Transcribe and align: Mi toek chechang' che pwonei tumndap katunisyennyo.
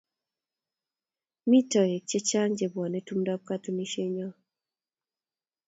Mi 1.49 1.59
toek 1.71 1.91
chechang' 2.09 2.57
che 2.57 2.65
pwonei 2.73 3.05
tumndap 3.07 3.41
katunisyennyo. 3.47 4.29